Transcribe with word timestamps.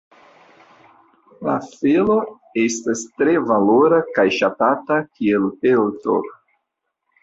La 1.49 1.57
felo 1.65 2.17
estas 2.63 3.05
tre 3.21 3.37
valora 3.53 4.03
kaj 4.19 4.29
ŝatata 4.41 5.01
kiel 5.09 5.51
pelto. 5.65 6.23